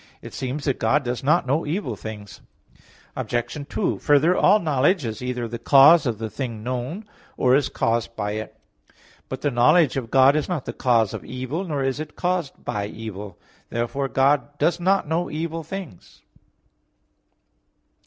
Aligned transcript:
2), 0.21 0.25
it 0.29 0.33
seems 0.33 0.63
that 0.65 0.79
God 0.79 1.03
does 1.03 1.23
not 1.23 1.45
know 1.45 1.63
evil 1.63 1.95
things. 1.95 2.41
Obj. 3.15 3.67
2: 3.69 3.99
Further, 3.99 4.35
all 4.35 4.57
knowledge 4.59 5.05
is 5.05 5.21
either 5.21 5.47
the 5.47 5.59
cause 5.59 6.07
of 6.07 6.17
the 6.17 6.27
thing 6.27 6.63
known, 6.63 7.05
or 7.37 7.55
is 7.55 7.69
caused 7.69 8.15
by 8.15 8.31
it. 8.31 8.59
But 9.29 9.41
the 9.41 9.51
knowledge 9.51 9.97
of 9.97 10.09
God 10.09 10.35
is 10.35 10.49
not 10.49 10.65
the 10.65 10.73
cause 10.73 11.13
of 11.13 11.23
evil, 11.23 11.63
nor 11.65 11.83
is 11.83 11.99
it 11.99 12.15
caused 12.15 12.65
by 12.65 12.87
evil. 12.87 13.37
Therefore 13.69 14.07
God 14.07 14.57
does 14.57 14.79
not 14.79 15.07
know 15.07 15.29
evil 15.29 15.61
things. 15.61 16.23